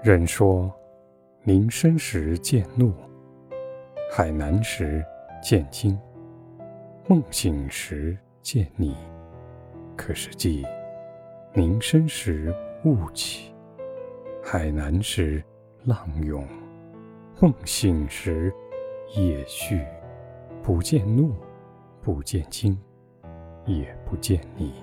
[0.00, 0.72] 人说，
[1.42, 2.94] 林深时见怒，
[4.12, 5.04] 海南时
[5.42, 5.98] 见惊，
[7.08, 8.96] 梦醒时见你。
[9.96, 10.64] 可是记，
[11.52, 12.54] 林深时
[12.84, 13.52] 雾起，
[14.40, 15.42] 海南时
[15.84, 16.46] 浪涌，
[17.40, 18.54] 梦醒时
[19.16, 19.84] 夜续，
[20.62, 21.34] 不见怒，
[22.00, 22.78] 不见惊，
[23.66, 24.74] 也不见你。